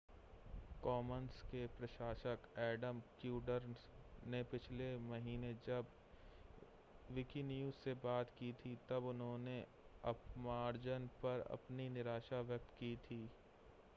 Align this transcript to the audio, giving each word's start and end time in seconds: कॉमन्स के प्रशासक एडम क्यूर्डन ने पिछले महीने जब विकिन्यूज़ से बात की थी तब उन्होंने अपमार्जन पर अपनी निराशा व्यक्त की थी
कॉमन्स 0.83 1.41
के 1.41 1.65
प्रशासक 1.73 2.47
एडम 2.59 3.01
क्यूर्डन 3.19 3.75
ने 4.25 4.41
पिछले 4.51 4.87
महीने 5.01 5.53
जब 5.67 5.91
विकिन्यूज़ 7.09 7.75
से 7.75 7.93
बात 8.03 8.31
की 8.39 8.51
थी 8.55 8.75
तब 8.89 9.05
उन्होंने 9.05 9.59
अपमार्जन 10.03 11.07
पर 11.23 11.45
अपनी 11.51 11.89
निराशा 11.89 12.41
व्यक्त 12.43 12.75
की 12.79 12.95
थी 13.05 13.23